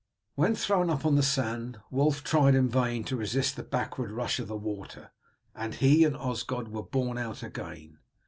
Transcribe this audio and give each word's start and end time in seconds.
When 0.33 0.55
thrown 0.55 0.89
up 0.89 1.05
on 1.05 1.13
the 1.13 1.21
sand 1.21 1.79
Wulf 1.91 2.23
tried 2.23 2.55
in 2.55 2.67
vain 2.69 3.03
to 3.03 3.15
resist 3.15 3.55
the 3.55 3.61
backward 3.61 4.09
rush 4.11 4.39
of 4.39 4.47
the 4.47 4.57
water; 4.57 5.11
he 5.73 6.03
and 6.05 6.17
Osgod 6.17 6.69
were 6.69 6.81
borne 6.81 7.19
out 7.19 7.43
again. 7.43 7.99